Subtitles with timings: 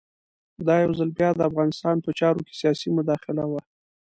[0.67, 3.61] دا یو ځل بیا د افغانستان په چارو کې سیاسي مداخله وه.